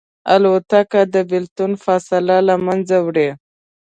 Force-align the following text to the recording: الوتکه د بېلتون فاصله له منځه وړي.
الوتکه 0.33 1.01
د 1.13 1.15
بېلتون 1.29 1.71
فاصله 1.83 2.37
له 2.47 2.55
منځه 2.65 2.97
وړي. 3.07 3.29